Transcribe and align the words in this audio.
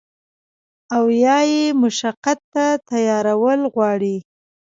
او 0.95 1.03
يا 1.23 1.37
ئې 1.49 1.63
مشقت 1.81 2.39
ته 2.53 2.65
تيارول 2.89 3.61
غواړي 3.73 4.17